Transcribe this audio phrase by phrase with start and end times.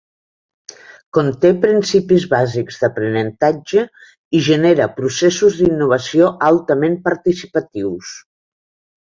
[1.17, 3.83] Conté principis bàsics d'aprenentatge
[4.39, 8.17] i genera processos d'innovació altament participatius.